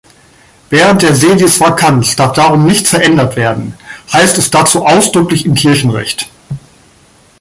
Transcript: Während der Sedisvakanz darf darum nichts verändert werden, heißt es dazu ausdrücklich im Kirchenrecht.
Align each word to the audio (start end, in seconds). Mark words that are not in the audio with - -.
Während 0.71 1.03
der 1.03 1.13
Sedisvakanz 1.13 2.15
darf 2.15 2.33
darum 2.33 2.65
nichts 2.65 2.89
verändert 2.89 3.35
werden, 3.35 3.75
heißt 4.11 4.35
es 4.39 4.49
dazu 4.49 4.83
ausdrücklich 4.83 5.45
im 5.45 5.53
Kirchenrecht. 5.53 6.27